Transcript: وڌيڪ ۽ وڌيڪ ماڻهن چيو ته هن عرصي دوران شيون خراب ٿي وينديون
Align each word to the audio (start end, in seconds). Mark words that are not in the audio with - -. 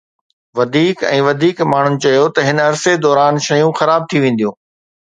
وڌيڪ 0.59 0.97
۽ 1.11 1.17
وڌيڪ 1.27 1.57
ماڻهن 1.75 1.95
چيو 2.07 2.25
ته 2.35 2.39
هن 2.49 2.57
عرصي 2.67 2.93
دوران 3.07 3.33
شيون 3.49 3.71
خراب 3.83 4.01
ٿي 4.11 4.17
وينديون 4.27 4.53